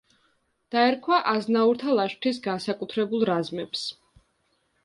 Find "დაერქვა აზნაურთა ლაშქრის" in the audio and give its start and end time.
0.75-2.41